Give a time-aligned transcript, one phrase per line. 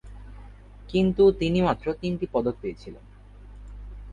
[0.89, 3.03] কিন্তু তিনি মাত্র তিনটি পদক পেয়েছিলেন।